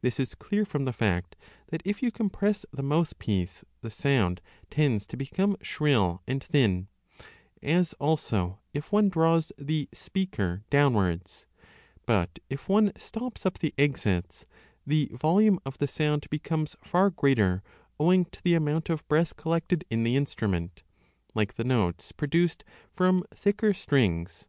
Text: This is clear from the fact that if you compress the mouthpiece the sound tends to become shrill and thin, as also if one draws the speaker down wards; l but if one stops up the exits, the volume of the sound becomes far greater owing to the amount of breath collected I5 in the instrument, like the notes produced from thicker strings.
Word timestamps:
This 0.00 0.18
is 0.18 0.34
clear 0.34 0.64
from 0.64 0.84
the 0.84 0.92
fact 0.92 1.36
that 1.68 1.80
if 1.84 2.02
you 2.02 2.10
compress 2.10 2.66
the 2.72 2.82
mouthpiece 2.82 3.64
the 3.82 3.88
sound 3.92 4.40
tends 4.68 5.06
to 5.06 5.16
become 5.16 5.56
shrill 5.62 6.20
and 6.26 6.42
thin, 6.42 6.88
as 7.62 7.92
also 8.00 8.58
if 8.74 8.90
one 8.90 9.08
draws 9.08 9.52
the 9.56 9.88
speaker 9.92 10.64
down 10.70 10.94
wards; 10.94 11.46
l 11.52 11.56
but 12.04 12.40
if 12.50 12.68
one 12.68 12.90
stops 12.96 13.46
up 13.46 13.60
the 13.60 13.72
exits, 13.78 14.44
the 14.84 15.08
volume 15.12 15.60
of 15.64 15.78
the 15.78 15.86
sound 15.86 16.28
becomes 16.30 16.74
far 16.82 17.08
greater 17.08 17.62
owing 18.00 18.24
to 18.24 18.42
the 18.42 18.54
amount 18.54 18.90
of 18.90 19.06
breath 19.06 19.36
collected 19.36 19.82
I5 19.84 19.86
in 19.90 20.02
the 20.02 20.16
instrument, 20.16 20.82
like 21.32 21.54
the 21.54 21.62
notes 21.62 22.10
produced 22.10 22.64
from 22.92 23.22
thicker 23.32 23.72
strings. 23.72 24.48